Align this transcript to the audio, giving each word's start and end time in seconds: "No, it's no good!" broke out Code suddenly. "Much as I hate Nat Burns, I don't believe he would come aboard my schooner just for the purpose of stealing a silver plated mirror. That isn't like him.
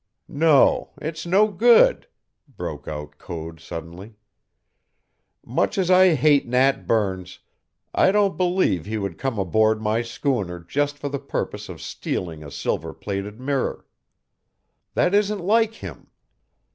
"No, 0.27 0.93
it's 0.99 1.27
no 1.27 1.47
good!" 1.49 2.07
broke 2.47 2.87
out 2.87 3.19
Code 3.19 3.59
suddenly. 3.59 4.15
"Much 5.45 5.77
as 5.77 5.91
I 5.91 6.15
hate 6.15 6.47
Nat 6.47 6.87
Burns, 6.87 7.37
I 7.93 8.11
don't 8.11 8.35
believe 8.35 8.87
he 8.87 8.97
would 8.97 9.19
come 9.19 9.37
aboard 9.37 9.79
my 9.79 10.01
schooner 10.01 10.57
just 10.59 10.97
for 10.97 11.09
the 11.09 11.19
purpose 11.19 11.69
of 11.69 11.83
stealing 11.83 12.43
a 12.43 12.49
silver 12.49 12.95
plated 12.95 13.39
mirror. 13.39 13.85
That 14.95 15.13
isn't 15.13 15.37
like 15.45 15.75
him. 15.75 16.07